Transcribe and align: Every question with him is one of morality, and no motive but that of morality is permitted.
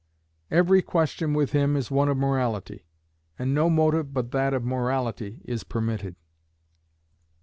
Every 0.49 0.81
question 0.81 1.35
with 1.35 1.51
him 1.51 1.77
is 1.77 1.91
one 1.91 2.09
of 2.09 2.17
morality, 2.17 2.87
and 3.37 3.53
no 3.53 3.69
motive 3.69 4.15
but 4.15 4.31
that 4.31 4.51
of 4.51 4.63
morality 4.65 5.41
is 5.45 5.63
permitted. 5.63 6.15